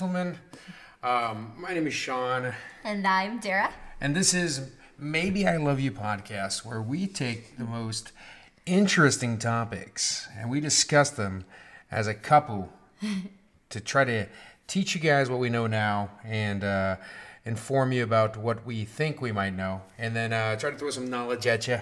[0.00, 0.38] gentlemen.
[1.02, 2.54] Um, my name is Sean,
[2.84, 3.70] And I'm Dara.
[4.00, 8.12] and this is Maybe I Love You podcast, where we take the most
[8.64, 11.44] interesting topics and we discuss them
[11.90, 12.72] as a couple
[13.68, 14.26] to try to
[14.66, 16.96] teach you guys what we know now and uh,
[17.44, 20.88] inform you about what we think we might know, and then uh, try to throw
[20.88, 21.78] some knowledge at you.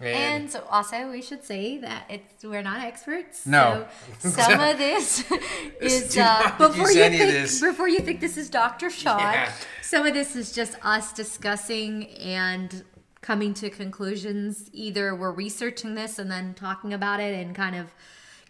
[0.00, 3.46] And so also we should say that it's we're not experts.
[3.46, 3.86] No.
[4.20, 5.30] So some of this
[5.80, 7.60] is uh, before you think this.
[7.60, 8.88] before you think this is Dr.
[8.90, 9.18] Sean.
[9.18, 9.52] Yeah.
[9.82, 12.84] Some of this is just us discussing and
[13.20, 14.70] coming to conclusions.
[14.72, 17.92] Either we're researching this and then talking about it and kind of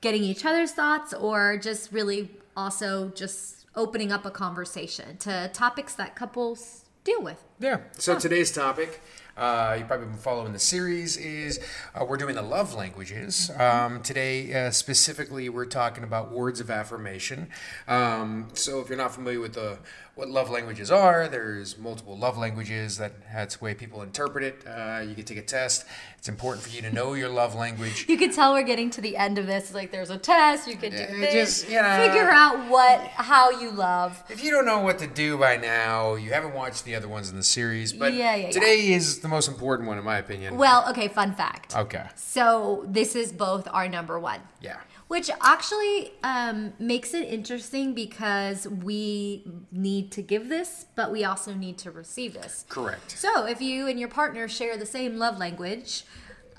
[0.00, 5.94] getting each other's thoughts or just really also just opening up a conversation to topics
[5.94, 7.42] that couples deal with.
[7.58, 7.80] Yeah.
[7.98, 9.00] So today's topic,
[9.40, 11.58] uh, you've probably been following the series, is
[11.94, 13.50] uh, we're doing the love languages.
[13.58, 17.48] Um, today, uh, specifically, we're talking about words of affirmation.
[17.88, 19.78] Um, so if you're not familiar with the
[20.14, 22.98] what love languages are, there's multiple love languages.
[22.98, 24.66] That that's the way people interpret it.
[24.66, 25.86] Uh, you can take a test.
[26.20, 28.04] It's important for you to know your love language.
[28.06, 29.72] You can tell we're getting to the end of this.
[29.72, 30.68] Like there's a test.
[30.68, 31.32] You can do Yeah, this.
[31.62, 31.96] just, you know.
[32.06, 34.22] figure out what how you love.
[34.28, 37.30] If you don't know what to do by now, you haven't watched the other ones
[37.30, 37.94] in the series.
[37.94, 38.50] But Yeah, yeah, yeah.
[38.50, 40.58] today is the most important one, in my opinion.
[40.58, 41.08] Well, okay.
[41.08, 41.74] Fun fact.
[41.74, 42.04] okay.
[42.16, 44.40] So this is both our number one.
[44.60, 44.76] Yeah.
[45.10, 51.52] Which actually um, makes it interesting because we need to give this, but we also
[51.52, 52.64] need to receive this.
[52.68, 53.18] Correct.
[53.18, 56.04] So if you and your partner share the same love language,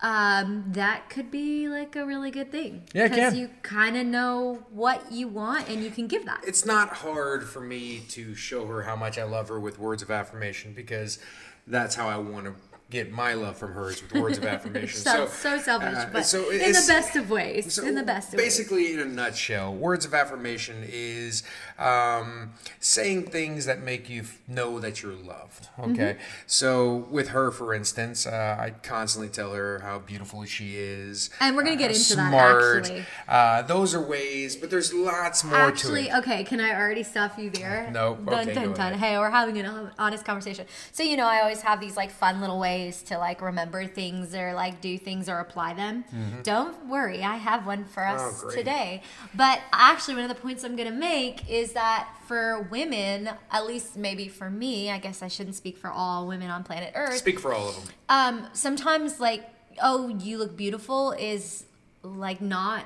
[0.01, 2.83] um, that could be like a really good thing.
[2.93, 6.41] Yeah, Because you kind of know what you want and you can give that.
[6.45, 10.01] it's not hard for me to show her how much I love her with words
[10.01, 11.19] of affirmation because
[11.67, 12.55] that's how I want to
[12.91, 14.99] get my love from her is with words of affirmation.
[14.99, 17.73] so, so, selfish, uh, but so in the best of ways.
[17.73, 18.45] so in the best of ways.
[18.45, 21.41] basically, in a nutshell, words of affirmation is
[21.79, 25.69] um, saying things that make you f- know that you're loved.
[25.79, 25.91] Mm-hmm.
[25.93, 31.29] Okay, so with her, for instance, uh, I constantly tell her how beautiful she is,
[31.39, 32.77] And we're gonna get uh, into that, smart.
[32.85, 33.05] actually.
[33.27, 36.17] Uh, those are ways, but there's lots more Actually, to it.
[36.19, 37.89] okay, can I already stop you there?
[37.91, 38.93] No, Dun, okay, dun, go dun.
[38.95, 40.65] Hey, we're having an honest conversation.
[40.91, 44.33] So, you know, I always have these like fun little ways to like remember things
[44.33, 46.03] or like do things or apply them.
[46.43, 48.47] Don't worry, I have one for us Mm-hmm.
[48.47, 49.01] Oh, today.
[49.35, 53.65] But actually, one of the points I'm going to make is that for women, at
[53.65, 57.17] least maybe for me, I guess I shouldn't speak for all women on planet Earth.
[57.17, 57.93] Speak for all of them.
[58.09, 59.43] um, sometimes like,
[59.81, 61.65] oh, you look beautiful is
[62.03, 62.85] like not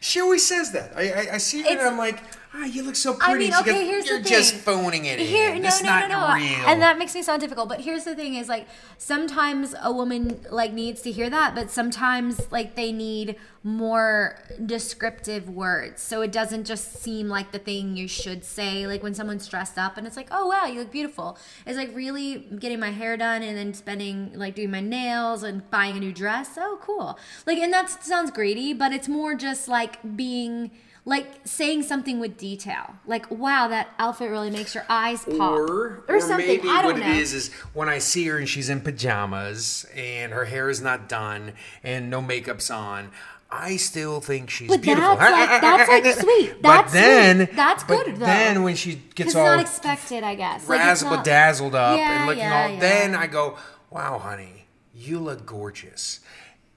[0.00, 0.92] She always says that.
[0.96, 2.22] I I, I see her and I'm like,
[2.54, 3.46] ah, you look so pretty.
[3.46, 4.62] I mean, okay, goes, here's You're the just thing.
[4.62, 5.62] phoning it Here, in.
[5.62, 6.66] no, it's no, not no, no, real.
[6.66, 7.68] and that makes me sound difficult.
[7.68, 8.66] But here's the thing: is like
[8.98, 15.50] sometimes a woman like needs to hear that, but sometimes like they need more descriptive
[15.50, 18.86] words, so it doesn't just seem like the thing you should say.
[18.86, 21.94] Like when someone's dressed up and it's like, "Oh wow, you look beautiful." It's like
[21.94, 26.00] really getting my hair done and then spending like doing my nails and buying a
[26.00, 26.56] new dress.
[26.56, 27.18] Oh, cool!
[27.46, 30.70] Like, and that sounds greedy, but it's more just like being
[31.06, 36.04] like saying something with detail like wow that outfit really makes your eyes pop or,
[36.08, 38.46] or, something maybe i don't what know it is is when I see her and
[38.48, 43.10] she's in pajamas and her hair is not done and no makeup's on,
[43.50, 45.16] I still think she's But beautiful.
[45.16, 46.62] that's like- that's, like, sweet.
[46.62, 47.56] but That's then, sweet.
[47.56, 48.26] That's but good, though.
[48.26, 52.18] Then when she gets all not expected i guess like, razzle not- dazzled up Yeah,
[52.18, 52.78] and looking yeah, all, yeah.
[52.80, 53.56] then I go,
[53.90, 56.20] wow, honey, you look gorgeous.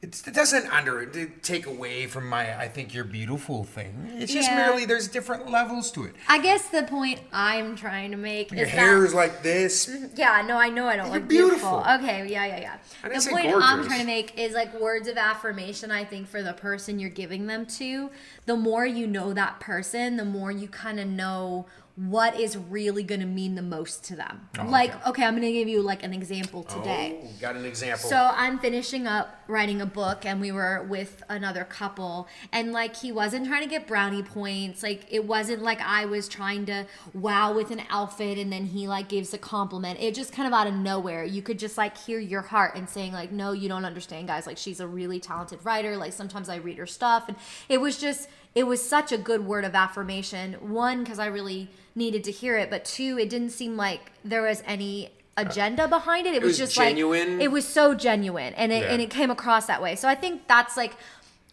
[0.03, 1.05] It's, it doesn't under
[1.41, 4.09] take away from my I think you're beautiful thing.
[4.15, 4.57] It's just Yeah.
[4.57, 6.13] merely there's different levels to it.
[6.27, 9.89] i guess the point i'm trying to make Your is hair that, is like this.
[10.15, 11.81] yeah no i know i don't You're look beautiful.
[11.83, 11.93] beautiful.
[12.05, 15.07] okay yeah yeah yeah I didn't the point i'm trying to make is like words
[15.07, 18.09] of affirmation i think for the person you're giving them to
[18.45, 21.65] the more you know that person the more you kind of know
[21.95, 25.09] what is really going to mean the most to them Oh, like okay.
[25.09, 28.09] okay i'm going to give you like an example oh, today Oh, got an example.
[28.09, 32.95] So I'm finishing up writing a book, and we were with another couple, and like
[32.95, 34.81] he wasn't trying to get brownie points.
[34.81, 38.87] Like it wasn't like I was trying to wow with an outfit, and then he
[38.87, 39.99] like gives a compliment.
[39.99, 41.23] It just kind of out of nowhere.
[41.25, 44.47] You could just like hear your heart and saying like, "No, you don't understand, guys.
[44.47, 45.97] Like she's a really talented writer.
[45.97, 47.37] Like sometimes I read her stuff, and
[47.69, 50.53] it was just." It was such a good word of affirmation.
[50.71, 54.41] One, because I really needed to hear it, but two, it didn't seem like there
[54.41, 55.07] was any
[55.37, 56.33] uh, agenda behind it.
[56.33, 57.37] It, was, was just genuine.
[57.37, 58.89] like it was so genuine, and it Yeah.
[58.93, 59.95] and it came across that way.
[59.95, 60.93] So I think that's like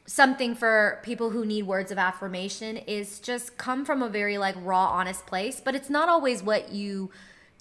[0.06, 4.56] something for people who need words of affirmation is just come from a very like
[4.62, 5.60] raw, honest place.
[5.60, 7.10] But it's not always what you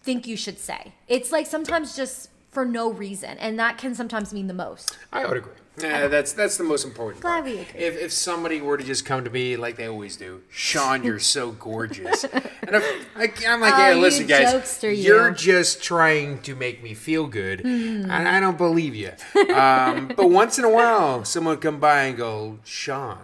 [0.01, 0.93] think you should say.
[1.07, 4.97] It's like sometimes just for no reason, and that can sometimes mean the most.
[5.13, 5.53] I would agree.
[5.81, 7.45] Yeah, that's that's the most important Glad part.
[7.45, 7.79] we agree.
[7.79, 11.19] If if somebody were to just come to me like they always do, Sean, you're
[11.19, 12.43] so gorgeous, and
[12.75, 15.15] if, I, I'm like, Oh, yeah, you listen, guys, you.
[15.17, 18.09] are just trying to make me feel good, Hmm.
[18.09, 19.11] and I don't believe you.
[19.53, 23.19] Um, but once in a while, someone would come by and go, Sean,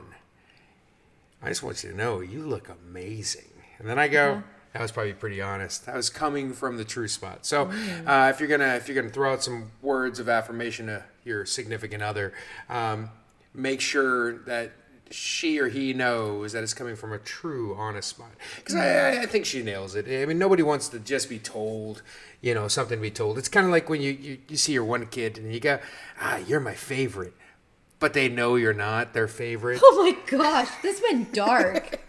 [1.42, 4.32] I just want you to know you look amazing, and then I go.
[4.32, 4.42] Uh-huh.
[4.74, 5.86] That was probably pretty honest.
[5.86, 7.46] That was coming from the true spot.
[7.46, 8.08] So, Mm.
[8.08, 11.46] uh, if you're gonna if you're gonna throw out some words of affirmation to your
[11.46, 12.32] significant other,
[12.70, 13.10] um,
[13.54, 14.72] make sure that
[15.12, 18.32] she or he knows that it's coming from a true, honest spot.
[18.56, 20.08] Because I, I- think she nails it.
[20.08, 22.02] I mean, nobody wants to just be told,
[22.42, 23.38] you know, something to be told.
[23.38, 25.80] It's kind of like when you, you you see your one kid and you go,
[26.20, 27.34] ah, you're my favorite,
[28.00, 29.80] but they know you're not their favorite.
[29.84, 32.00] Oh my gosh, this went dark.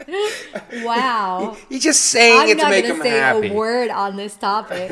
[0.83, 1.57] wow.
[1.69, 4.91] You're just saying I'm it to not going to say a word on this topic.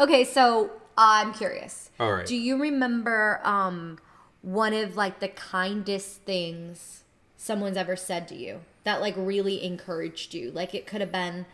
[0.00, 1.90] okay, so I'm curious.
[1.98, 2.26] All right.
[2.26, 3.98] Do you remember um,
[4.42, 7.04] one of like the kindest things
[7.36, 10.50] someone's ever said to you that like really encouraged you?
[10.50, 11.46] Like it could have been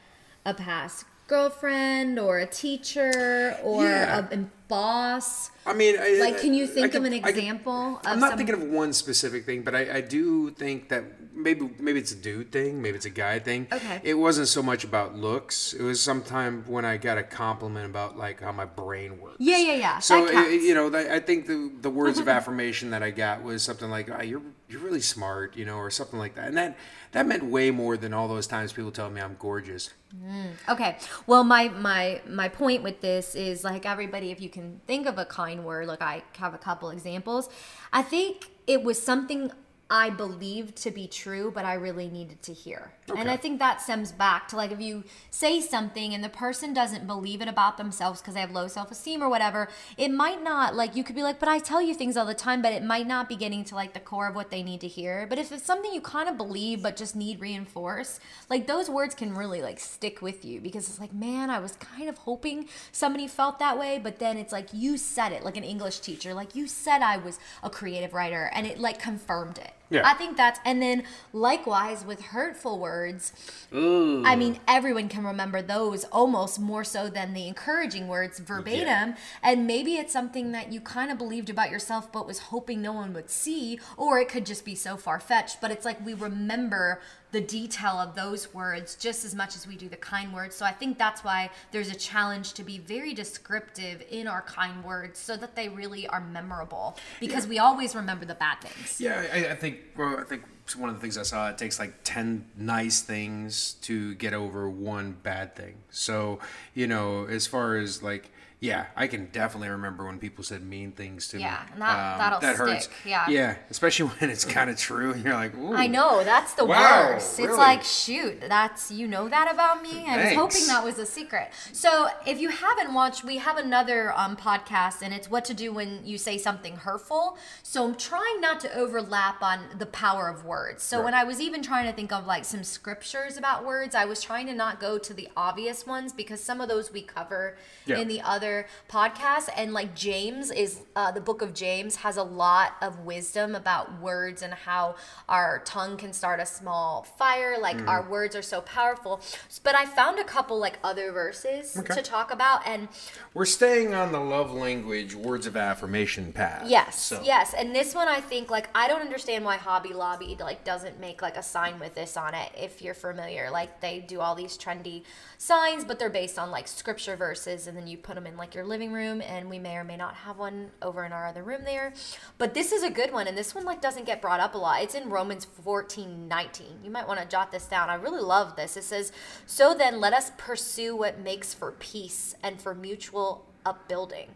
[0.45, 4.27] a past girlfriend or a teacher or Yeah.
[4.31, 5.51] a, a boss.
[5.67, 7.99] I mean, I, Like, can you I think of an I example?
[7.99, 11.05] of I'm not some- thinking of one specific thing, but I, I do think that
[11.35, 13.67] maybe maybe it's a dude thing, maybe it's a guy thing.
[13.71, 14.01] Okay.
[14.03, 15.75] It wasn't so much about looks.
[15.75, 19.37] It was sometime when I got a compliment about like how my brain works.
[19.39, 19.99] Yeah, yeah, yeah.
[19.99, 23.63] So it- you know, I think the the words of affirmation that I got was
[23.63, 26.77] something like, oh, "You're you're really smart," you know, or something like that, and that
[27.13, 29.91] that meant way more than all those times people tell me I'm gorgeous.
[30.17, 30.53] Mm.
[30.69, 30.97] Okay.
[31.27, 35.19] Well, my my my point with this is like everybody, if you can think of
[35.19, 37.49] a kind word, like I have a couple examples.
[37.93, 39.51] I think it was something
[39.93, 42.93] I believed to be true, but I really needed to hear.
[43.17, 46.73] And I think that stems back to like if you say something and the person
[46.73, 50.45] doesn't believe it about themselves because they have low self esteem or whatever, it might
[50.45, 52.73] not like you could be like, but I tell you things all the time, but
[52.73, 55.27] it might not be getting to like the core of what they need to hear.
[55.29, 59.17] But if it's something you kind of believe but just need reinforced, like those words
[59.17, 62.69] can really like stick with you because it's like, man, I was kind of hoping
[62.93, 66.33] somebody felt that way, but then it's like you said it, like an English teacher,
[66.33, 69.73] like you said I was a creative writer, and it like confirmed it.
[69.91, 70.03] Yeah.
[70.05, 71.03] I think that's, and then
[71.33, 73.33] likewise with hurtful words,
[73.73, 79.17] I mean, everyone can remember those almost more so than the encouraging words verbatim.
[79.43, 82.93] And maybe it's something that you kind of believed about yourself, but was hoping no
[82.93, 85.61] one would see, or it could just be so far fetched.
[85.61, 87.01] But it's like we remember
[87.33, 90.57] the detail of those words just as much as we do the kind words.
[90.57, 94.85] So I think that's why there's a challenge to be very descriptive in our kind
[94.85, 99.01] words so that they really are memorable because we always remember the bad things.
[99.01, 99.79] Yeah, I, I think.
[99.97, 100.43] Well, I think
[100.77, 104.69] one of the things I saw it takes like ten nice things to get over
[104.69, 105.77] one bad thing.
[105.91, 106.39] So
[106.75, 108.31] you know, as far as like,
[108.63, 111.45] yeah, I can definitely remember when people said mean things to me.
[111.45, 112.85] Yeah, that- that'll that hurts.
[112.85, 113.27] stick, yeah.
[113.31, 115.55] yeah, especially when it's kind of true, and you're like.
[115.73, 117.39] I know that's the Wow, worst.
[117.39, 117.49] really?
[117.49, 120.05] It's like, shoot, that's you know that about me.
[120.07, 121.49] I was hoping that was a secret.
[121.73, 125.73] So if you haven't watched, we have another um, podcast, and it's what to do
[125.73, 127.39] when you say something hurtful.
[127.63, 130.60] So I'm trying not to overlap on the power of words.
[130.79, 134.05] So when I was even trying to think of like some scriptures about words, I
[134.05, 137.57] was trying to not go to the obvious ones because some of those we cover
[137.87, 137.99] Yeah.
[137.99, 139.49] in the other podcasts.
[139.57, 144.01] And like James is uh, the book of James has a lot of wisdom about
[144.01, 144.97] words and how
[145.29, 147.57] our tongue can start a small fire.
[147.59, 147.89] Like Mm-hmm.
[147.89, 149.21] our words are so powerful.
[149.63, 151.95] But I found a couple like other verses Okay.
[151.95, 152.67] to talk about.
[152.67, 152.89] And
[153.33, 156.65] We're staying on the love language, words of affirmation path.
[156.69, 157.23] yes, So.
[157.23, 157.55] yes.
[157.55, 161.23] And this one I think like I don't understand why Hobby Lobby like doesn't make
[161.23, 162.51] like a sign with this on it.
[162.57, 165.03] If you're familiar, like they do all these trendy
[165.39, 168.55] signs, but they're based on like scripture verses, and then you put them in like
[168.55, 169.21] your living room.
[169.21, 171.93] And we may or may not have one over in our other room there.
[172.39, 174.59] But this is a good one, and this one like doesn't get brought up a
[174.59, 174.83] lot.
[174.83, 176.67] It's in Romans 14, 19.
[176.83, 177.91] You might want to jot this down.
[177.91, 178.77] I really love this.
[178.77, 179.13] It says,
[179.47, 184.29] "So then, let us pursue what makes for peace and for mutual upbuilding."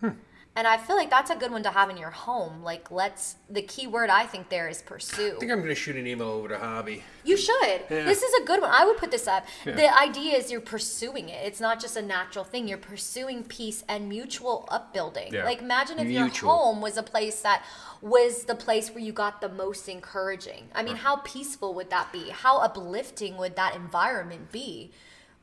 [0.00, 0.10] Hmm.
[0.54, 2.62] And I feel like that's a good one to have in your home.
[2.62, 5.32] Like, let's, the key word I think there is pursue.
[5.36, 7.02] I think I'm going to shoot an email over to Hobby.
[7.24, 7.80] You should.
[7.88, 8.04] Yeah.
[8.04, 8.70] This is a good one.
[8.70, 9.46] I would put this up.
[9.64, 9.76] Yeah.
[9.76, 11.46] The idea is you're pursuing it.
[11.46, 12.68] It's not just a natural thing.
[12.68, 15.32] You're pursuing peace and mutual upbuilding.
[15.32, 15.44] Yeah.
[15.44, 16.48] Like imagine if Mutual.
[16.48, 17.64] your home was a place that
[18.02, 20.68] was the place where you got the most encouraging.
[20.74, 22.28] I mean, how peaceful would that be?
[22.28, 24.90] How uplifting would that environment be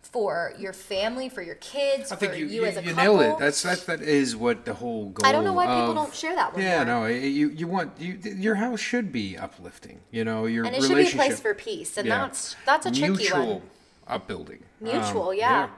[0.01, 2.93] for your family, for your kids, I for think you, you, you, as a you
[2.93, 3.17] couple?
[3.17, 3.39] nailed it.
[3.39, 3.85] That's that.
[3.85, 5.27] That is what the whole goal.
[5.27, 6.85] I don't know why people don't share that one Yeah, more.
[6.85, 9.99] no, you you want you your house should be uplifting.
[10.11, 12.21] You know your and it should be a place for peace, and Yeah.
[12.25, 13.61] that's that's a tricky mutual one.
[14.07, 14.63] upbuilding.
[14.81, 15.69] Mutual, Um, yeah.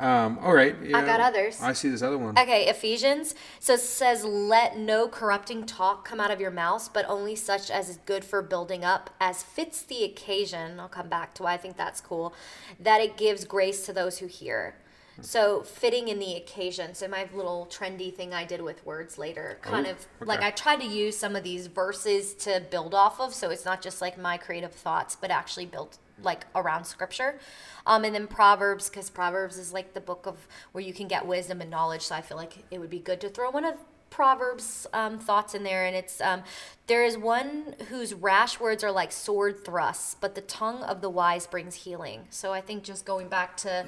[0.00, 0.74] Um, all right.
[0.94, 1.60] I got others.
[1.60, 2.38] I see this other one.
[2.38, 3.34] Okay, Ephesians.
[3.58, 7.70] So it says, Let no corrupting talk come out of your mouths, but only such
[7.70, 10.80] as is good for building up, as fits the occasion.
[10.80, 12.32] I'll come back to why I think that's cool.
[12.80, 14.76] That it gives grace to those who hear.
[15.22, 16.94] So fitting in the occasion.
[16.94, 20.40] So my little trendy thing I did with words later, kind Oh, of like.
[20.40, 23.34] I tried to use some of these verses to build off of.
[23.34, 27.38] So it's not just like my creative thoughts, but actually built like around scripture.
[27.86, 31.26] Um, and then Proverbs, because Proverbs is like the book of where you can get
[31.26, 32.02] wisdom and knowledge.
[32.02, 33.74] So I feel like it would be good to throw one of
[34.10, 35.86] Proverbs um, thoughts in there.
[35.86, 36.42] And it's um,
[36.86, 41.10] there is one whose rash words are like sword thrusts, but the tongue of the
[41.10, 42.26] wise brings healing.
[42.30, 43.86] So I think just going back to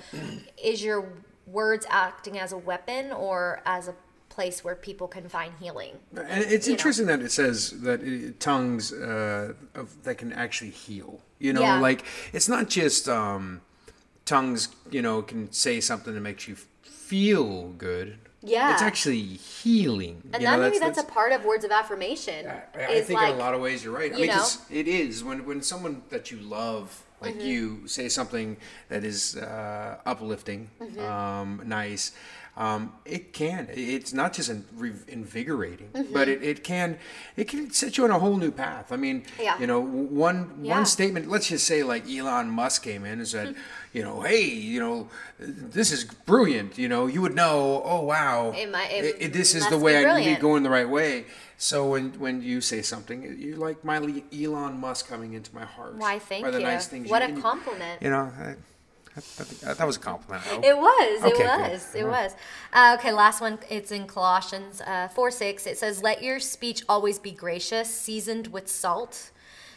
[0.62, 1.12] is your
[1.46, 3.94] words acting as a weapon or as a
[4.36, 5.94] place where people can find healing?
[6.16, 6.76] And it's you know.
[6.76, 11.20] interesting that it says that it, tongues uh, of, that can actually heal.
[11.38, 11.80] You know, Yeah.
[11.88, 12.00] like
[12.32, 13.60] it's not just um,
[14.24, 14.60] tongues.
[14.90, 18.08] You know, can say something that makes you feel good.
[18.44, 18.72] Yeah.
[18.72, 20.16] it's actually healing.
[20.32, 22.40] And you that know, maybe that's, a part of words of affirmation.
[22.48, 24.12] I, I think like, in a lot of ways you're right.
[24.12, 24.36] I you mean,
[24.70, 26.86] it is when when someone that you love,
[27.20, 27.46] like Mm-hmm.
[27.46, 28.56] you, say something
[28.88, 31.00] that is uh, uplifting, Mm-hmm.
[31.00, 31.48] um,
[31.80, 32.04] nice.
[32.54, 33.68] Um, it can.
[33.72, 34.64] It's not just in,
[35.08, 36.12] invigorating, Mm-hmm.
[36.12, 36.98] but it, it can
[37.34, 38.92] it can set you on a whole new path.
[38.92, 39.58] I mean, Yeah.
[39.58, 40.74] you know, one Yeah.
[40.76, 41.30] one statement.
[41.30, 43.54] Let's just say like Elon Musk came in and said,
[43.94, 46.76] you know, hey, you know, this is brilliant.
[46.76, 47.80] You know, you would know.
[47.86, 50.62] Oh wow, It might- it this is the be way I need to go going
[50.62, 51.24] the right way.
[51.56, 53.98] So when when you say something, you like my
[54.30, 55.94] Elon Musk coming into my heart.
[55.96, 56.64] Why, thank by the you.
[56.66, 58.02] Nice What you, a and you- compliment.
[58.02, 58.56] You know, I,
[59.16, 60.64] I that was a compliment.
[60.64, 61.22] It was.
[61.24, 61.72] It Okay, good.
[61.72, 61.94] was.
[61.94, 62.34] It was.
[62.72, 63.58] Uh, okay, last one.
[63.68, 65.66] It's in Colossians uh, 4 6.
[65.66, 69.30] It says, Let your speech always be gracious, seasoned with salt,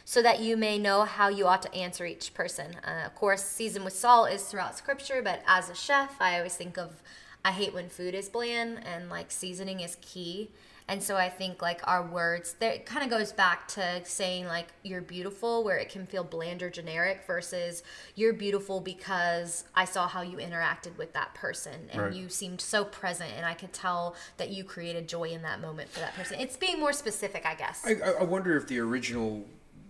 [0.06, 2.76] so that you may know how you ought to answer each person.
[2.86, 6.56] Uh, of course, seasoned with salt is throughout scripture, but as a chef, I always
[6.56, 7.02] think of,
[7.44, 10.50] I hate when food is bland, and like seasoning is key.
[10.88, 14.46] And so I think like our words, there it kind of goes back to saying
[14.46, 17.82] like you're beautiful, where it can feel bland or generic, versus
[18.14, 22.14] you're beautiful because I saw how you interacted with that person and Right.
[22.14, 25.90] you seemed so present, and I could tell that you created joy in that moment
[25.90, 26.40] for that person.
[26.40, 27.82] It's being more specific, I guess.
[27.84, 29.46] I, I- wonder if the original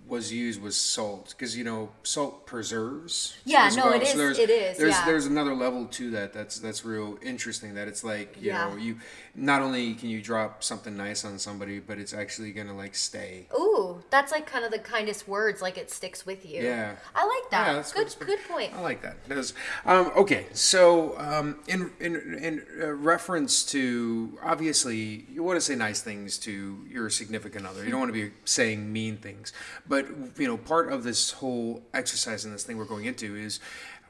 [0.08, 3.36] was used was salt because you know salt preserves.
[3.44, 3.94] Yeah, no, well.
[3.96, 5.06] it is- there's, it is, There's yeah.
[5.06, 6.32] there's another level to that.
[6.32, 7.74] That's that's real interesting.
[7.74, 8.70] That it's like you Yeah.
[8.70, 8.98] know you
[9.38, 13.48] not only can you drop something nice on somebody, but it's actually gonna like stay.
[13.54, 16.62] Ooh, that's like kind of the kindest words, like it sticks with you.
[16.64, 16.96] Yeah.
[17.14, 17.68] I like that.
[17.68, 18.74] Yeah, that's good, good point.
[18.74, 19.18] I like that.
[19.28, 19.54] That is-
[19.86, 25.76] um, okay, so um, in in in uh, reference to obviously you want to say
[25.76, 27.84] nice things to your significant other.
[27.84, 29.52] You don't want to be saying mean things.
[29.88, 33.60] But you know, part of this whole exercise and this thing we're going into is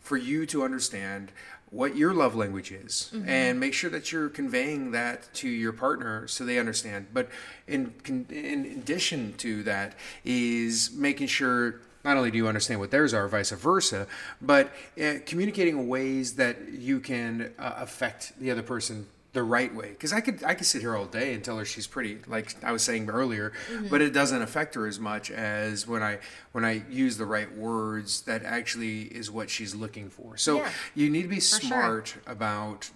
[0.01, 1.32] for you to understand
[1.75, 6.25] what your love language is and make sure that you're conveying that to your partner
[6.25, 7.08] so they understand.
[7.13, 7.27] But
[7.67, 7.94] in
[8.29, 13.27] in addition to that is making sure not only do you understand what theirs are,
[13.27, 14.08] vice versa,
[14.41, 19.89] but uh, communicating ways that you can uh, affect the other person the right way.
[19.89, 22.56] Because I could I could sit here all day and tell her she's pretty, like
[22.63, 23.54] I was saying earlier,
[23.92, 26.18] but it doesn't affect her as much as when I
[26.54, 30.38] when I use the right words that actually is what she's looking for.
[30.38, 30.72] So Yeah.
[30.96, 31.60] you need to be sure.
[31.60, 32.89] smart about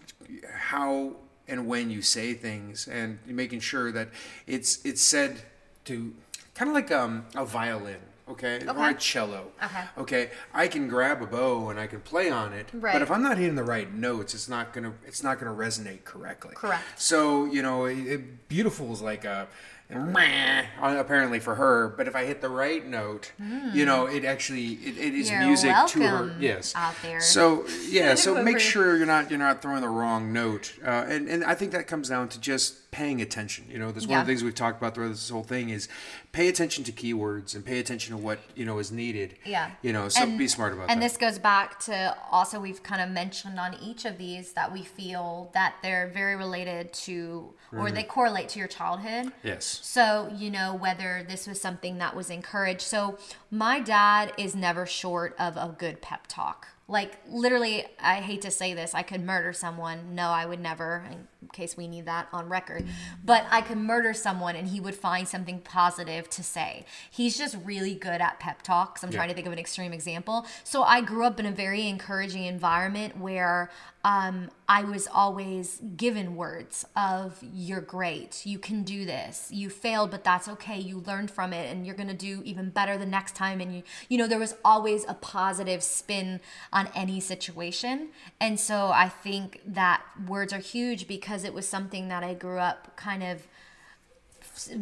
[0.56, 1.18] how
[1.48, 4.10] and when you say things and making sure that
[4.48, 5.42] it's it's said
[5.86, 6.16] to
[6.56, 8.60] kind of like um, a violin okay?
[8.68, 9.84] or a cello Okay.
[9.98, 12.94] okay i can grab a bow and i can play on it Right.
[12.94, 16.04] but if i'm not hitting the right notes it's not gonna it's not gonna resonate
[16.04, 16.84] correctly Correct.
[16.96, 19.48] so you know it, it- beautiful is like a
[19.92, 23.32] meh, apparently for her but if i hit the right note
[23.74, 25.32] you know it actually it, it is.
[25.32, 27.20] You're music to her yes out there.
[27.20, 31.28] so yeah so make sure you're not you're not throwing the wrong note uh, and
[31.28, 34.26] and i think that comes down to just paying attention you know that's one of
[34.26, 35.88] the things we've talked about throughout this whole thing is
[36.32, 39.72] pay attention to keywords and pay attention to what you know is needed Yeah.
[39.82, 40.92] you know so be smart about it.
[40.92, 44.54] and that this goes back to also we've kind of mentioned on each of these
[44.54, 47.86] that we feel that they're very related to Mm-hmm.
[47.86, 49.32] or they correlate to your childhood.
[49.44, 52.82] yes So, you know, whether this was something that was encouraged.
[52.82, 53.20] So,
[53.52, 56.70] my dad is never short of a good pep talk.
[56.88, 60.16] Like, literally, I hate to say this, I could murder someone.
[60.16, 61.04] No, I would never.
[61.42, 62.86] In case we need that on record.
[63.24, 66.86] But I could murder someone and he would find something positive to say.
[67.10, 69.04] He's just really good at pep talks.
[69.04, 69.20] I'm Yeah.
[69.20, 70.46] trying to think of an extreme example.
[70.66, 73.70] So I grew up in a very encouraging environment where
[74.06, 80.10] um, I was always given words of "You're great, you can do this, you failed,
[80.10, 80.80] but that's okay.
[80.80, 83.84] You learned from it, and you're gonna do even better the next time." And you,
[84.08, 86.40] you know, there was always a positive spin
[86.72, 88.08] on any situation,
[88.40, 92.60] and so I think that words are huge because it was something that I grew
[92.60, 93.48] up kind of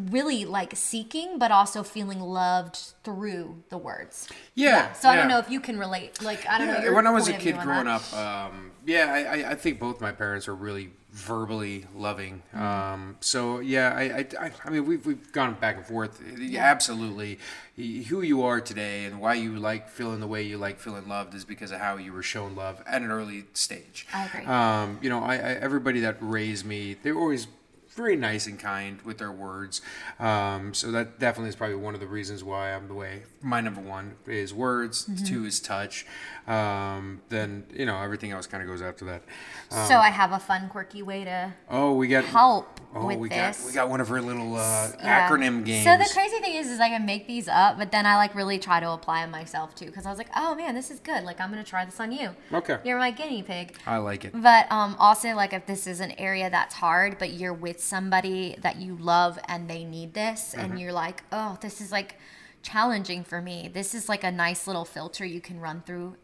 [0.09, 5.39] really like seeking but also feeling loved through the words Yeah, so i don't know
[5.39, 7.37] if you can relate like i don't know Yeah, your when I was a point
[7.37, 10.91] of view kid growing up, um, yeah, I, I, think both my parents were really
[11.11, 12.41] verbally loving.
[12.55, 12.63] Mm-hmm.
[12.63, 16.21] Um, so yeah, I, I, I, mean, we've we've gone back and forth.
[16.37, 17.39] Yeah, Absolutely,
[17.75, 21.33] who you are today and why you like feeling the way you like feeling loved
[21.33, 24.07] is because of how you were shown love at an early stage.
[24.13, 24.45] I agree.
[24.45, 27.47] Um, you know, I, I everybody that raised me, they were always
[27.97, 29.81] very nice and kind with their words.
[30.19, 33.23] Um, so that definitely is probably one of the reasons why I'm the way.
[33.41, 35.05] My number one is words.
[35.05, 35.25] Mm-hmm.
[35.25, 36.05] Two is touch.
[36.47, 39.23] Um, then you know everything else kind of goes after that.
[39.69, 43.19] Um, so i have a fun quirky way to oh, we got help Oh, with
[43.19, 45.29] we this got we got one of her little uh, Yeah.
[45.29, 45.83] acronym games.
[45.83, 48.33] So the crazy thing is, is I can make these up, but then I like
[48.33, 50.99] really try to apply them myself too, because I was like, oh man, this is
[51.01, 51.25] good.
[51.25, 52.29] Like I'm gonna try this on you.
[52.53, 52.77] Okay.
[52.85, 53.75] You're my guinea pig.
[53.85, 54.31] I like it.
[54.33, 58.55] But um, also, like if this is an area that's hard, but you're with somebody
[58.61, 60.59] that you love and they need this, Mm-hmm.
[60.71, 62.15] and you're like, oh, this is like
[62.63, 63.69] challenging for me.
[63.71, 66.15] This is like a nice little filter you can run through,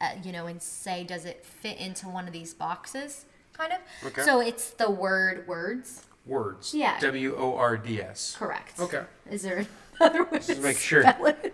[0.00, 3.26] uh, you know, and say, does it fit into one of these boxes?
[3.52, 4.06] Kind of.
[4.06, 4.22] Okay.
[4.22, 6.06] So it's the word words.
[6.26, 6.74] Words.
[6.74, 6.98] Yeah.
[7.00, 8.36] W O R D S.
[8.38, 8.78] Correct.
[8.78, 9.04] Okay.
[9.30, 9.66] Is there
[10.00, 11.04] another way to make sure.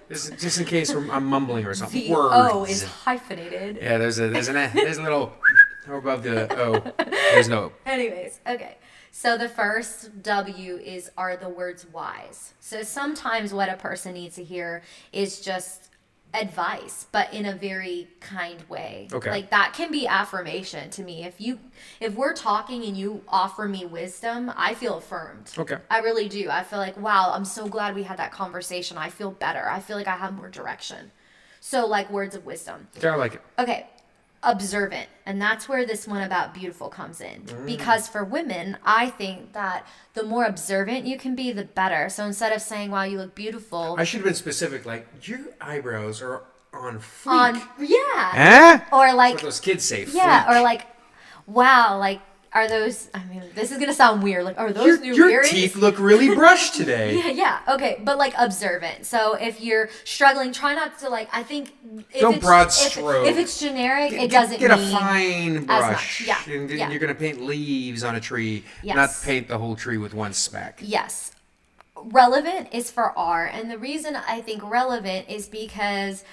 [0.08, 2.00] Just, just in case I'm I'm mumbling or something.
[2.00, 2.34] The Words.
[2.34, 3.78] O is hyphenated.
[3.80, 5.32] Yeah, there's a there's an there's a little
[5.88, 6.92] above the O.
[7.32, 7.72] There's no.
[7.84, 8.76] Anyways, okay.
[9.10, 12.52] So the first W is are the words wise.
[12.60, 15.90] So sometimes what a person needs to hear is just
[16.36, 19.08] advice, but in a very kind way.
[19.12, 19.30] Okay.
[19.30, 21.24] Like that can be affirmation to me.
[21.24, 21.58] If you
[22.00, 25.52] if we're talking and you offer me wisdom, I feel affirmed.
[25.56, 25.78] Okay.
[25.90, 26.48] I really do.
[26.50, 28.98] I feel like, wow, I'm so glad we had that conversation.
[28.98, 29.68] I feel better.
[29.68, 31.10] I feel like I have more direction.
[31.60, 32.88] So like words of wisdom.
[33.02, 33.42] Yeah, I like it.
[33.58, 33.88] Okay,
[34.42, 35.08] observant.
[35.24, 37.46] And that's where this one about beautiful comes in.
[37.64, 42.08] Because for women, I think that the more observant you can be, the better.
[42.08, 44.86] So instead of saying, wow, you look beautiful, I should have been specific.
[44.86, 47.26] Like your eyebrows are on fleek.
[47.26, 48.84] on, yeah.
[48.90, 48.96] Eh?
[48.96, 50.06] Or like, what those kids say.
[50.12, 50.56] yeah, fleek.
[50.56, 50.86] or like,
[51.46, 52.20] wow, like,
[52.56, 54.46] are those, I mean, this is going to sound weird.
[54.46, 55.50] Like, are those your, new your earrings?
[55.50, 57.16] teeth look really brushed today.
[57.26, 59.04] Yeah, yeah, okay, but like observant.
[59.04, 61.28] So if you're struggling, try not to like.
[61.32, 61.72] I think
[62.12, 63.26] if Don't it's, broad stroke.
[63.26, 66.26] If it's generic, it doesn't get a fine brush.
[66.26, 66.90] Yeah, and yeah.
[66.90, 68.96] you're gonna paint leaves on a tree, yes.
[68.96, 70.78] not paint the whole tree with one speck.
[70.82, 71.32] Yes.
[71.96, 73.46] Relevant is for R.
[73.46, 76.24] And the reason I think relevant is because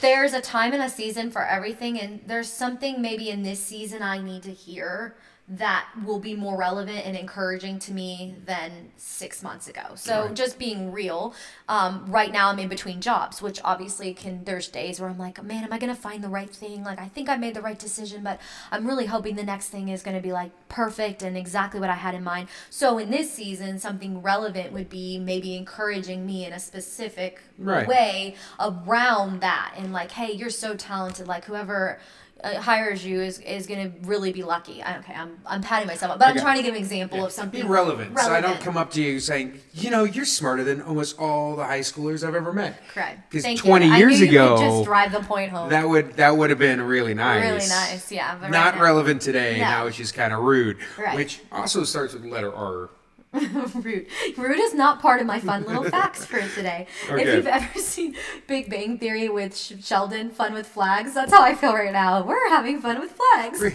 [0.00, 1.98] there's a time and a season for everything.
[1.98, 5.14] And there's something maybe in this season I need to hear
[5.48, 9.82] that will be more relevant and encouraging to me than six months ago.
[9.96, 10.34] So Right.
[10.34, 11.34] just being real.
[11.68, 15.42] Um, right now I'm in between jobs, which obviously can, there's days where I'm like,
[15.42, 16.84] man, am I going to find the right thing?
[16.84, 19.88] Like, I think I made the right decision, but I'm really hoping the next thing
[19.88, 22.48] is going to be like perfect and exactly what I had in mind.
[22.70, 27.86] So in this season, something relevant would be maybe encouraging me in a specific Right.
[27.86, 31.28] way around that and like, hey, you're so talented.
[31.28, 32.00] Like whoever
[32.42, 34.82] uh, hires you is, is going to really be lucky.
[34.82, 37.32] I, okay, I'm, I'm patting myself up, but I'm trying to give an example of
[37.32, 38.18] something Be relevant.
[38.18, 41.56] So I don't come up to you saying, you know, you're smarter than almost all
[41.56, 42.80] the high schoolers I've ever met.
[42.88, 43.30] Correct.
[43.30, 43.94] Because 20 you.
[43.94, 45.70] years ago, just drive the point home.
[45.70, 47.42] that would that would have been really nice.
[47.42, 48.36] Really nice, yeah.
[48.40, 49.58] But Not right now- relevant today.
[49.58, 49.64] No.
[49.64, 50.78] Now it's just kind of rude.
[50.98, 51.16] Right.
[51.16, 52.90] Which also starts with the letter R.
[53.74, 54.06] Rude.
[54.36, 56.86] Rude is not part of my fun little facts for today.
[57.08, 57.22] Okay.
[57.28, 58.14] If you've ever seen
[58.46, 62.22] Big Bang Theory with Sh- Sheldon, Fun with Flags, that's how I feel right now.
[62.24, 63.60] We're having fun with flags.
[63.62, 63.74] Here's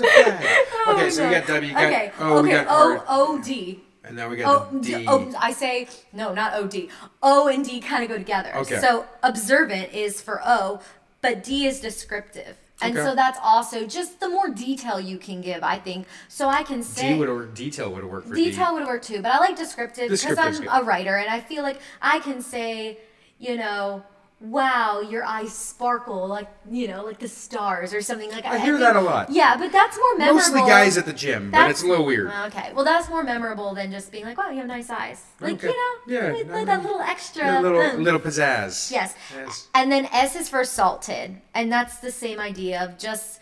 [0.00, 0.66] a flag.
[0.86, 2.12] Oh okay, so we got W, got okay.
[2.18, 2.64] O, we okay.
[2.64, 3.80] got O O D.
[4.04, 6.88] and now we got Oh, the d- oh, I say no, not O D.
[7.22, 8.52] O and D kind of go together.
[8.56, 8.80] Okay.
[8.80, 10.80] So observant is for O,
[11.22, 12.56] but D is descriptive.
[12.80, 13.04] And Okay.
[13.04, 16.06] so that's also just the more detail you can give, I think.
[16.28, 18.74] So I can say D would detail would worked for detail D.
[18.74, 20.68] would work too, but I like descriptive because I'm good.
[20.70, 22.98] a writer and I feel like I can say,
[23.38, 24.04] you know,
[24.40, 28.44] wow, your eyes sparkle like you know, like the stars or something like.
[28.44, 29.30] I hear think- that a lot.
[29.30, 30.40] Yeah, but that's more memorable.
[30.40, 32.30] Mostly guys at the gym, but it's a little weird.
[32.32, 35.24] Oh, okay, well that's more memorable than just being like, wow, you have nice eyes.
[35.40, 35.68] Like Okay.
[35.68, 37.60] you know, Yeah, like, like that little extra.
[37.60, 38.90] a little little pizzazz.
[38.90, 39.14] Yes.
[39.34, 39.68] Yes.
[39.74, 41.40] And then S is for salted.
[41.54, 43.40] And that's the same idea of just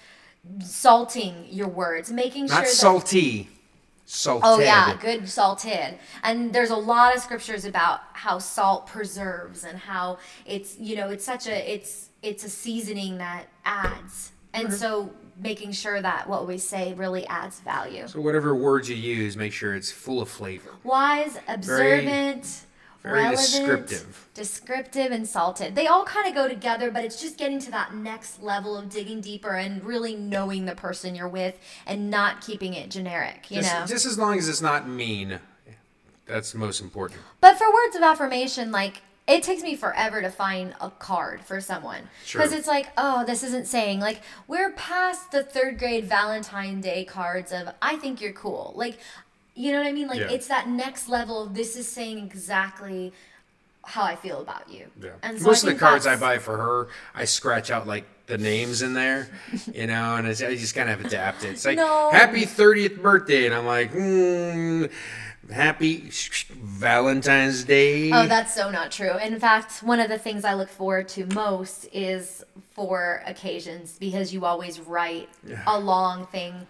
[0.60, 3.50] salting your words, making sure Not salty.
[4.08, 4.44] Salted.
[4.44, 5.98] Oh yeah, good salted.
[6.22, 11.08] And there's a lot of scriptures about how salt preserves and how it's you know
[11.08, 14.30] it's such a it's it's a seasoning that adds.
[14.54, 15.10] And so
[15.42, 18.06] making sure that what we say really adds value.
[18.06, 20.70] So whatever words you use, make sure it's full of flavor.
[20.84, 22.42] Wise, observant, very
[23.12, 24.28] relevant, descriptive.
[24.34, 25.74] descriptive, and salted.
[25.74, 28.88] They all kind of go together, but it's just getting to that next level of
[28.88, 33.50] digging deeper and really knowing the person you're with and not keeping it generic.
[33.50, 33.86] You Just, know.
[33.86, 35.40] just as long as it's not mean.
[36.26, 37.20] That's the most important.
[37.40, 41.60] But for words of affirmation, like it takes me forever to find a card for
[41.60, 46.80] someone because it's like, oh, this isn't saying like we're past the third grade Valentine
[46.80, 48.72] Day cards of I think you're cool.
[48.76, 48.98] Like,
[49.56, 50.06] you know what I mean?
[50.06, 50.30] Like Yeah.
[50.30, 51.46] it's that next level.
[51.46, 53.12] This is saying exactly
[53.84, 54.86] how I feel about you.
[55.00, 55.10] Yeah.
[55.22, 58.36] And so Most of the cards I buy for her, I scratch out like the
[58.36, 59.28] names in there,
[59.72, 61.50] you know, and it's, I just kind of adapt it.
[61.50, 62.10] It's like No.
[62.10, 64.90] happy 30th birthday, and I'm like, mm,
[65.50, 66.10] happy
[66.50, 68.10] Valentine's Day.
[68.12, 69.16] Oh, that's so not true.
[69.18, 74.34] In fact, one of the things I look forward to most is for occasions because
[74.34, 75.28] you always write
[75.66, 76.66] a long thing.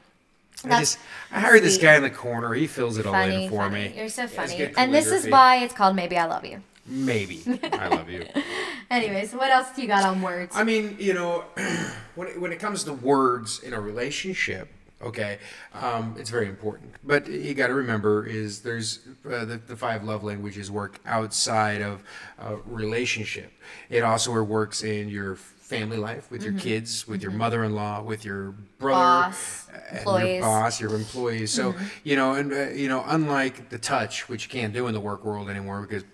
[0.64, 0.98] I just
[1.30, 2.54] I hired this guy in the corner.
[2.54, 3.88] He fills it all in for funny.
[3.88, 3.94] me.
[3.96, 4.72] You're so funny.
[4.76, 6.62] And this is why it's called Maybe I Love You.
[6.86, 7.42] maybe
[7.72, 8.26] I love you.
[8.90, 10.54] Anyways, what else do you got on words?
[10.56, 11.44] I mean, you know,
[12.14, 14.68] when it, when it comes to words in a relationship,
[15.02, 15.38] okay,
[15.74, 16.94] um, it's very important.
[17.04, 21.82] But you got to remember is there's uh, the, the five love languages work outside
[21.82, 22.02] of
[22.38, 23.52] uh, relationship.
[23.90, 25.36] It also works in your
[25.66, 30.34] family life with your kids, with your mother-in-law, with your brother, Boss, and employees.
[30.34, 31.50] your boss, your employees.
[31.50, 31.74] So
[32.04, 35.00] you know, and uh, you know, unlike the touch, which you can't do in the
[35.00, 36.04] work world anymore because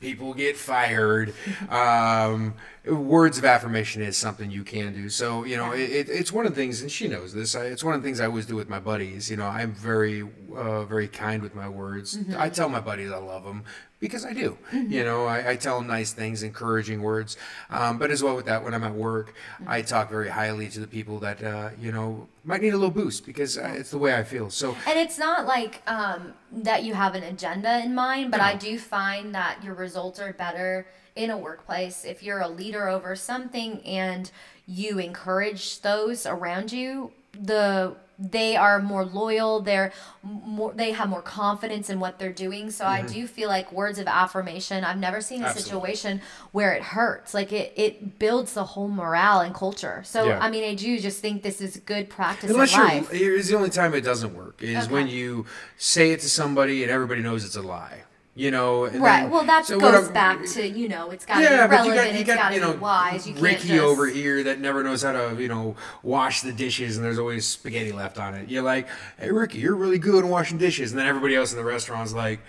[0.00, 1.34] people get fired.
[1.70, 5.08] Um, words of affirmation is something you can do.
[5.08, 7.54] So you know, it, it, it's one of the things, and she knows this.
[7.54, 9.30] I, it's one of the things I always do with my buddies.
[9.30, 12.18] You know, I'm very, uh, very kind with my words.
[12.36, 13.64] I tell my buddies I love them
[14.00, 14.56] because I do.
[14.72, 17.36] You know, I, I tell them nice things, encouraging words.
[17.68, 19.34] Um, but as well with that, when I'm at work,
[19.66, 22.90] I talk very highly to the people that uh, you know might need a little
[22.90, 24.50] boost because uh, it's the way I feel.
[24.50, 28.56] So and it's not like um, that you have an agenda in mind, but I
[28.56, 33.14] do find that your results are better in a workplace if you're a leader over
[33.14, 34.30] something and
[34.66, 37.12] you encourage those around you.
[37.32, 39.62] The they are more loyal.
[39.62, 40.74] They're more.
[40.74, 42.70] They have more confidence in what they're doing.
[42.70, 44.84] So I do feel like words of affirmation.
[44.84, 45.56] I've never seen a Mm-hmm.
[45.56, 45.94] Absolutely.
[45.94, 46.20] situation
[46.52, 47.32] where it hurts.
[47.32, 50.02] Like it, it builds the whole morale and culture.
[50.04, 50.38] So Yeah.
[50.38, 53.10] I mean, I do just think this is good practice Unless in you're, life.
[53.10, 55.46] here's the only time it doesn't work is when you
[55.78, 58.02] say it to somebody and everybody knows it's a lie.
[58.40, 59.20] You know, and Right.
[59.20, 61.84] then- Well, that so goes back to you know it's got to yeah, be but
[61.84, 63.26] you got you it's got to you know be wise.
[63.26, 66.50] You can't Ricky just, over here that never knows how to you know wash the
[66.50, 68.48] dishes and there's always spaghetti left on it.
[68.48, 71.58] You're like, hey Ricky, you're really good at washing dishes, and then everybody else in
[71.58, 72.40] the restaurant's like.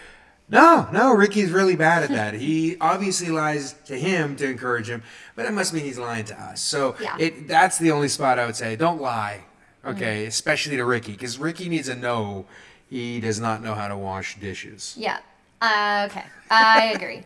[0.48, 2.34] No, no, Ricky's really bad at that.
[2.48, 5.04] He obviously lies to him to encourage him,
[5.36, 6.62] but that must mean he's lying to us.
[6.62, 7.18] So Yeah.
[7.20, 8.78] it that's the only spot I would say.
[8.78, 9.44] Don't lie,
[9.86, 9.92] mm.
[9.92, 10.26] okay?
[10.26, 12.46] Especially to Ricky, because Ricky needs to know
[12.90, 14.94] he does not know how to wash dishes.
[14.98, 15.20] Yeah.
[15.62, 16.26] Uh, okay.
[16.50, 17.24] I agree.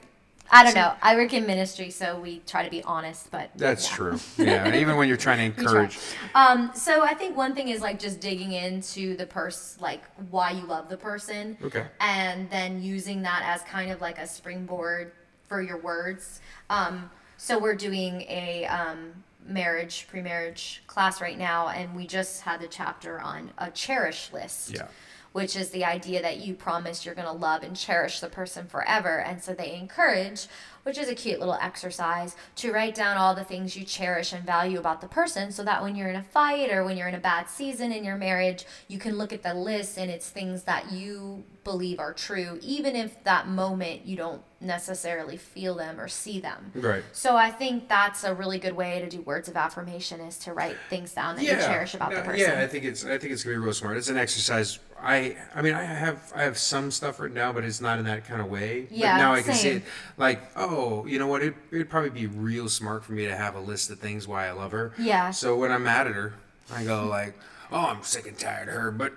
[0.52, 0.94] I don't know.
[1.02, 3.96] I work in ministry, so we try to be honest, but That's yeah.
[3.96, 4.20] true.
[4.38, 5.72] Yeah, even when you're trying to We try.
[5.84, 5.98] encourage.
[6.36, 10.52] Um, so I think one thing is like just digging into the person, like why
[10.52, 11.58] you love the person.
[11.64, 11.86] Okay.
[12.00, 15.14] And then using that as kind of like a springboard
[15.48, 16.42] for your words.
[16.70, 19.14] Um, so we're doing a um,
[19.48, 24.76] marriage, pre-marriage class right now, and we just had the chapter on a cherish list.
[24.76, 24.88] Yeah.
[25.36, 28.68] Which is the idea that you promise you're going to love and cherish the person
[28.68, 29.20] forever.
[29.20, 30.48] And so they encourage,
[30.84, 34.46] which is a cute little exercise, to write down all the things you cherish and
[34.46, 37.16] value about the person so that when you're in a fight or when you're in
[37.16, 40.64] a bad season in your marriage, you can look at the list and it's things
[40.64, 46.08] that you believe are true, even if that moment you don't necessarily feel them or
[46.08, 46.72] see them.
[46.76, 47.04] Right.
[47.12, 50.54] So I think that's a really good way to do words of affirmation is to
[50.54, 52.40] write things down that you cherish about the person.
[52.40, 53.98] Yeah, I think it's I think it's gonna be real smart.
[53.98, 54.80] It's an exercise.
[55.06, 58.06] I I mean I have I have some stuff written down, but it's not in
[58.06, 58.88] that kind of way.
[58.90, 59.84] Yeah, But now I can see it
[60.18, 63.56] like oh you know what it it'd probably be real smart for me to have
[63.56, 64.94] a list of things why I love her.
[64.98, 65.30] Yeah.
[65.30, 66.34] So when I'm mad at her,
[66.74, 67.38] I go like
[67.72, 69.14] oh I'm sick and tired of her, but.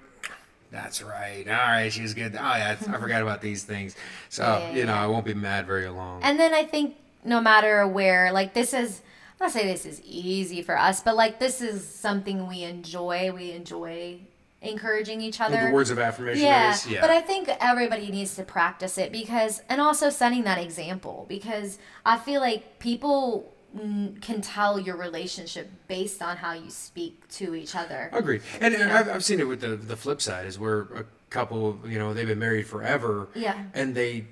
[0.71, 1.47] That's right.
[1.49, 2.35] All right, she's good.
[2.35, 3.97] Oh yeah, I forgot about these things.
[4.29, 5.03] So Yeah, you know, yeah.
[5.05, 6.23] I won't be mad very long.
[6.23, 9.01] And then I think no matter where, like this is,
[9.41, 13.33] I'm not say this is easy for us, but like this is something we enjoy.
[13.33, 14.21] We enjoy
[14.61, 15.67] encouraging each other.
[15.67, 17.01] the words of affirmation yeah, is yeah.
[17.01, 21.79] but I think everybody needs to practice it because, and also setting that example because
[22.05, 27.77] I feel like people can tell your relationship based on how you speak to each
[27.77, 28.11] other.
[28.13, 28.43] Agreed.
[28.61, 31.79] And, and I've, I've seen it with the, the flip side is where a couple,
[31.87, 33.29] you know, they've been married forever.
[33.35, 33.65] Yeah.
[33.75, 34.27] And they,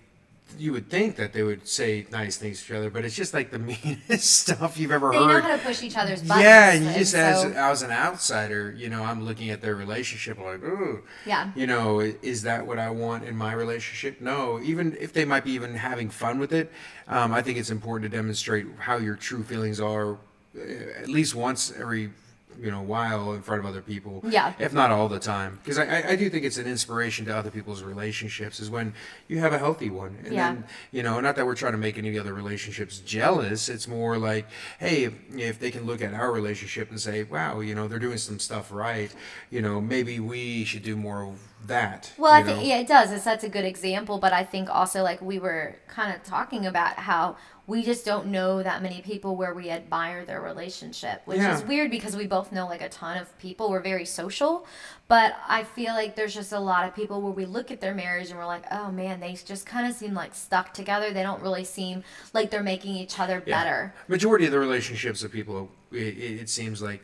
[0.59, 3.35] you would think that they would say nice things to each other, but it's just
[3.35, 3.59] like the
[4.09, 5.43] meanest stuff you've ever They know heard.
[5.43, 6.45] how to push each other's buttons.
[6.45, 9.75] yeah, and you just as so- as an outsider, you know, I'm looking at their
[9.75, 11.51] relationship like, ooh, Yeah.
[11.55, 14.21] you know, is that what I want in my relationship?
[14.21, 16.73] No, even if they might be even having fun with it,
[17.09, 20.61] um, I think it's important to demonstrate how your true feelings are, uh,
[21.03, 22.11] at least once every
[22.61, 24.23] you know while in front of other people.
[24.27, 24.53] Yeah.
[24.59, 27.51] if not all the time, because I, I do think it's an inspiration to other
[27.51, 28.95] people's relationships is when
[29.29, 30.53] you have a healthy one, and Yeah.
[30.53, 33.69] then you know, not that we're trying to make any other relationships jealous.
[33.69, 34.47] It's more like,
[34.79, 37.99] hey, if, if they can look at our relationship and say, wow, you know, they're
[37.99, 39.15] doing some stuff right.
[39.51, 42.13] You know, maybe we should do more of that.
[42.17, 43.11] Well, I think yeah, it does.
[43.13, 46.65] It's that's a good example, but I think also like we were kind of talking
[46.67, 47.37] about how
[47.67, 51.57] we just don't know that many people where we admire their relationship, which Yeah.
[51.57, 53.71] is weird because we both know like a ton of people.
[53.71, 54.67] We're very social,
[55.09, 57.95] but I feel like there's just a lot of people where we look at their
[57.95, 61.13] marriage and we're like, oh man, they just kind of seem like stuck together.
[61.13, 63.59] They don't really seem like they're making each other Yeah.
[63.59, 63.95] better.
[64.07, 67.03] Majority of the relationships of people, it, it it seems like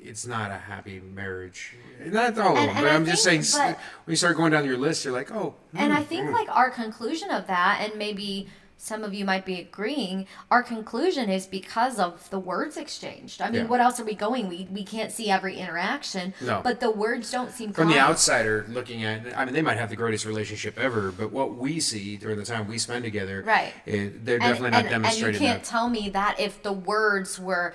[0.00, 1.76] it's not a happy marriage.
[2.04, 3.42] Not all of them, but I'm just saying.
[3.52, 5.54] but- when you start going down your list, you're like, oh.
[5.74, 6.32] And I hmm, think hmm.
[6.32, 8.48] like our conclusion of that, and maybe
[8.80, 13.42] some of you might be agreeing, our conclusion is because of the words exchanged.
[13.42, 13.66] I mean, Yeah.
[13.66, 14.48] what else are we going?
[14.48, 16.60] We we can't see every interaction, No.
[16.62, 19.90] but the words don't seem From the outsider looking at, I mean, they might have
[19.90, 23.74] the greatest relationship ever, but what we see during the time we spend together, Right.
[23.84, 25.64] it, they're and, definitely not and, and you can't that.
[25.64, 27.74] tell me that if the words were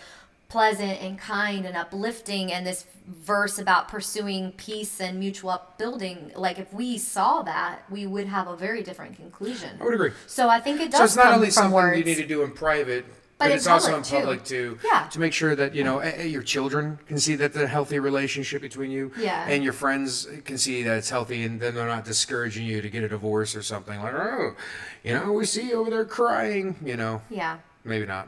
[0.58, 6.60] pleasant and kind and uplifting and this verse about pursuing peace and mutual upbuilding like
[6.60, 10.12] if we saw that we would have a very different conclusion I would agree.
[10.28, 11.98] so i think it does So it's not only something words.
[11.98, 13.04] you need to do in private,
[13.40, 14.78] But but, in it's also in public, too.
[14.80, 14.88] too.
[14.92, 15.08] Yeah.
[15.14, 15.96] To make sure that you know
[16.38, 19.12] your children can see that the healthy relationship between you.
[19.18, 19.50] Yeah.
[19.52, 22.90] And your friends can see that it's healthy, and then they're not discouraging you to
[22.96, 24.56] get a divorce or something like, oh,
[25.04, 26.76] you know, we see you over there crying.
[26.86, 28.26] You know, yeah maybe not.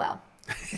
[0.00, 0.20] well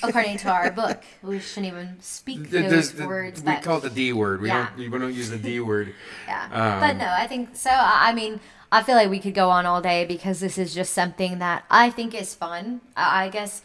[0.03, 3.83] according to our book we shouldn't even speak The- those the- words we call it
[3.83, 4.41] the D word.
[4.41, 4.69] We Yeah.
[4.77, 4.91] don't.
[4.91, 5.95] We don't use the D word.
[6.27, 6.45] Yeah.
[6.45, 7.71] Um, but no, I think so.
[7.73, 10.93] I mean, I feel like we could go on all day because this is just
[10.93, 12.81] something that I think is fun.
[12.97, 13.63] I I guess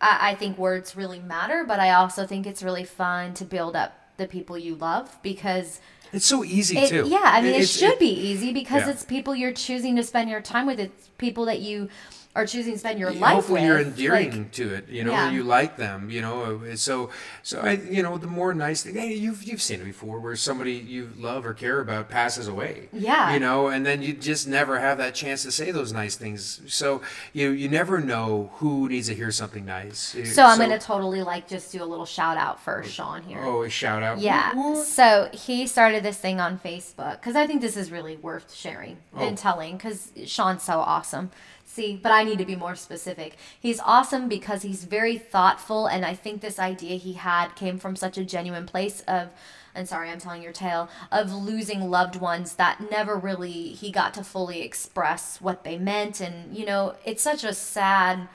[0.00, 3.74] I, I think words really matter, but I also think it's really fun to build
[3.76, 5.80] up the people you love because
[6.12, 7.04] It's so easy it, too.
[7.08, 8.90] yeah, I mean, it, it's- should be easy because yeah.
[8.92, 10.78] it's people you're choosing to spend your time with.
[10.80, 11.88] It's people that you
[12.36, 13.98] are choosing to spend your Yeah, life hopefully with.
[13.98, 15.30] you're Like, endearing to it you know Yeah.
[15.30, 17.10] you like them you know uh, so
[17.42, 20.36] so i you know the more nice thing hey, you've you've seen it before where
[20.36, 23.32] somebody you love or care about passes away Yeah.
[23.32, 26.60] you know and then you just never have that chance to say those nice things
[26.66, 27.00] so
[27.32, 31.48] you you never know who needs to hear something nice so I'm gonna totally like
[31.48, 33.40] just do a little shout out for Sean here.
[33.42, 34.54] oh a shout out Yeah.
[34.54, 34.84] What?
[34.84, 38.98] So he started this thing on Facebook because I think this is really worth sharing
[39.16, 39.26] Oh.
[39.26, 41.30] and telling because Sean's so awesome.
[41.76, 43.36] See, but I need to be more specific.
[43.60, 47.96] He's awesome because he's very thoughtful, and I think this idea he had came from
[47.96, 49.28] such a genuine place of.
[49.74, 54.14] And sorry, I'm telling your tale of losing loved ones that never really he got
[54.14, 58.26] to fully express what they meant, and you know, it's such a sad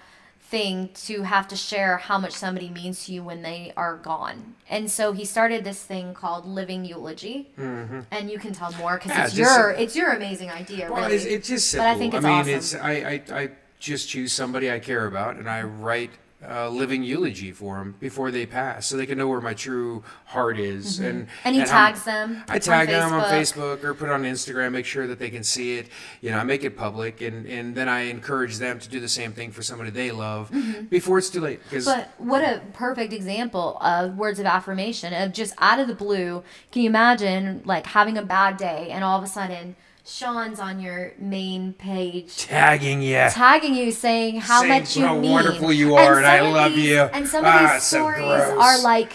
[0.52, 4.56] thing to have to share how much somebody means to you when they are gone.
[4.70, 9.12] And so he started this thing called Living Eulogy, and you can tell more because
[9.12, 9.20] Mm-hmm.
[9.20, 10.92] Yeah, it's just- your it's your amazing idea.
[10.92, 11.16] Well, really.
[11.16, 11.88] it's, it's just But.
[11.88, 12.54] I think it's mean, awesome.
[12.54, 16.12] it's I, I I just choose somebody I care about, and I write
[16.44, 20.04] a living eulogy for them before they pass, so they can know where my true
[20.26, 21.00] heart is.
[21.00, 21.48] And Mm-hmm.
[21.48, 23.84] And he how- tags them I on tag them on Facebook.
[23.84, 25.88] Or put it on Instagram, make sure that they can see it.
[26.22, 29.10] You know, I make it public, and and then I encourage them to do the
[29.10, 30.52] same thing for somebody they love
[30.90, 31.60] before it's too late.
[31.70, 31.86] Mm-hmm.
[31.86, 36.44] But what a perfect example of words of affirmation of just out of the blue.
[36.72, 40.80] Can you imagine like having a bad day and all of a sudden Sean's on
[40.80, 43.28] your main page tagging you.
[43.30, 45.32] tagging you saying how Saying much you how mean.
[45.32, 47.00] wonderful you are and I some love these- you.
[47.02, 48.58] And some of Ah, these stories gross.
[48.60, 49.14] are like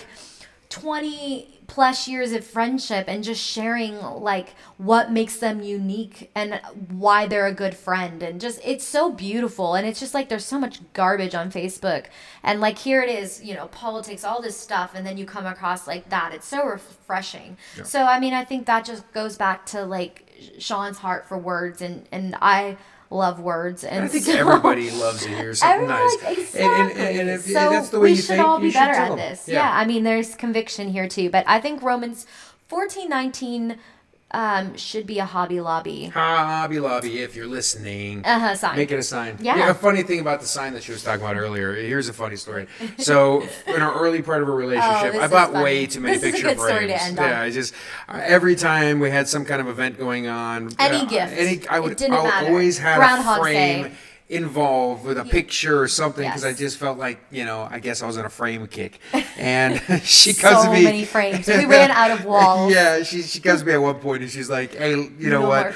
[0.70, 7.26] 20 plus years of friendship and just sharing like what makes them unique and why
[7.26, 10.60] they're a good friend and just it's so beautiful and it's just like there's so
[10.60, 12.04] much garbage on Facebook
[12.44, 15.44] and like here it is you know politics all this stuff and then you come
[15.44, 19.66] across like that it's so refreshing so I mean I think that just goes back
[19.66, 20.25] to like
[20.58, 22.76] Sean's heart for words and and I
[23.10, 26.16] love words and I think so- everybody loves to hear something nice.
[26.24, 27.20] like, And- and- exactly.
[27.20, 29.18] and if so that's the way we you should think, all be better at them.
[29.18, 29.46] this.
[29.48, 29.60] Yeah.
[29.60, 29.70] Yeah.
[29.72, 32.26] I mean, there's conviction here too, but I think Romans
[32.68, 33.78] fourteen nineteen
[34.32, 36.06] um, should be a Hobby Lobby.
[36.06, 38.54] Hobby Lobby, if you're listening, Uh huh.
[38.56, 38.76] Sign.
[38.76, 39.38] make it a sign.
[39.40, 39.70] Yeah.
[39.70, 41.74] A funny thing about the sign that she was talking about earlier.
[41.74, 42.66] Here's a funny story.
[42.98, 45.64] So, in our early part of a relationship, this I bought funny.
[45.64, 46.70] way too many This is a picture good frames.
[46.74, 47.28] story to end on.
[47.28, 47.72] yeah, I just
[48.08, 51.32] uh, every time we had some kind of event going on, Any uh, gift.
[51.36, 52.46] any I It would, didn't I would matter.
[52.48, 53.82] always have Groundhog a frame.
[53.84, 53.92] Day.
[54.28, 56.54] Involved with a picture or something because Yes.
[56.56, 58.98] I just felt like you know I guess I was on a frame kick,
[59.38, 60.82] and she so comes to me.
[60.82, 61.46] many frames.
[61.46, 62.72] We ran out of walls.
[62.72, 65.42] Yeah, she she comes to me at one point and she's like, "Hey, you know
[65.42, 65.72] no what?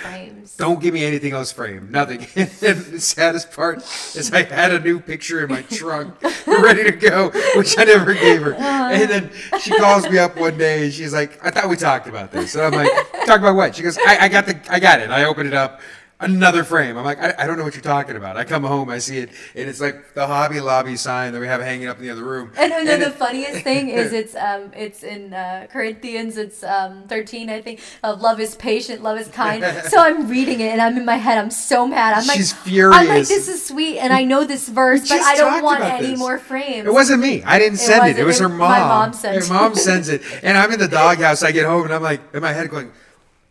[0.56, 1.92] Don't give me anything else framed.
[1.92, 2.18] Nothing.
[2.34, 3.78] the saddest part
[4.16, 8.14] is I had a new picture in my trunk ready to go, which I never
[8.14, 8.54] gave her.
[8.54, 8.90] Uh-huh.
[8.92, 12.08] And then she calls me up one day and she's like, I thought we talked
[12.08, 12.56] about this.
[12.56, 12.90] And I'm like,
[13.26, 13.76] talk about what?
[13.76, 15.08] She goes, I, I got the I got it.
[15.10, 15.80] I opened it up.
[16.20, 16.98] Another frame.
[16.98, 18.36] I'm like, I, I don't know what you're talking about.
[18.36, 21.46] I come home, I see it, and it's like the Hobby Lobby sign that we
[21.46, 22.52] have hanging up in the other room.
[22.58, 26.62] And, and then the it- funniest thing is it's um it's in uh, Corinthians it's
[26.62, 30.68] um 13 I think of love is patient love is kind so I'm reading it
[30.72, 33.64] and I'm in my head I'm so mad I'm like She's I'm like this is
[33.66, 36.18] sweet and I know this verse but I don't want any this.
[36.18, 37.42] more frames It wasn't me.
[37.44, 38.00] I didn't send it.
[38.00, 38.18] wasn't.
[38.18, 38.88] It was It- her my mom.
[38.88, 41.42] mom sent Her mom sends it, and I'm in the doghouse.
[41.42, 42.92] I get home, and I'm like in my head going,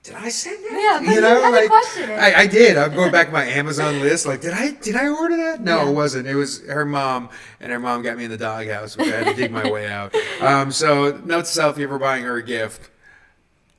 [0.10, 2.20] "Did I send that?" Yeah, but you had to question it.
[2.20, 2.78] I, I did.
[2.78, 4.26] I'm going back to my Amazon list.
[4.26, 5.62] Like, did I did I order that?
[5.62, 5.90] No, Yeah.
[5.90, 6.28] it wasn't.
[6.28, 9.28] It was her mom, and her mom got me in the doghouse, which I had
[9.28, 10.14] to dig my way out.
[10.42, 12.90] Um, so note to self: if you're ever buying her a gift,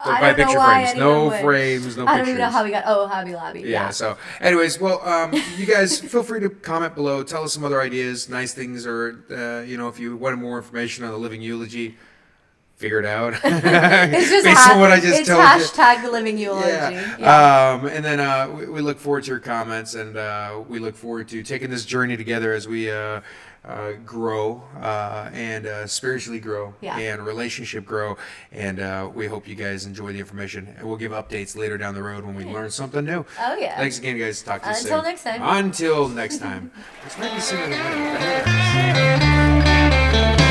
[0.05, 0.99] don't buy don't know picture why frames.
[0.99, 1.41] No would.
[1.41, 1.97] frames.
[1.97, 2.29] No I don't pictures.
[2.29, 3.67] even know how we got oh Hobby Lobby Yeah.
[3.69, 7.23] yeah, So, anyways, well, um, you guys feel free to comment below.
[7.23, 10.59] Tell us some other ideas, nice things, or uh, you know, if you wanted more
[10.59, 11.97] information on the living eulogy,
[12.81, 13.35] figure it out.
[13.45, 15.47] it's just based ha- on what I just it's told you.
[15.47, 17.79] hashtag the living eulogy Yeah.
[17.79, 20.97] Um, and then uh, we, we look forward to your comments, and uh, we look
[20.97, 23.21] forward to taking this journey together as we uh,
[23.63, 26.97] uh, grow uh, and uh, spiritually grow Yeah.
[26.97, 28.17] and relationship grow.
[28.51, 30.75] And uh, we hope you guys enjoy the information.
[30.79, 33.27] And we'll give updates later down the road when we learn something new.
[33.39, 33.77] Oh, yeah.
[33.77, 34.43] Thanks again, guys.
[34.43, 34.93] Talk to you soon.
[34.95, 35.43] Until next time.
[35.43, 40.41] Until next time.